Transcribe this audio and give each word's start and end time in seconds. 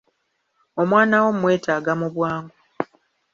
Omwana 0.81 1.15
wo 1.23 1.29
mmwetaaga 1.35 1.93
mu 1.99 2.07
bwangu. 2.15 2.57